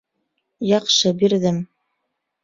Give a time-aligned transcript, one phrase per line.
[0.69, 1.59] Яҡшы бирҙем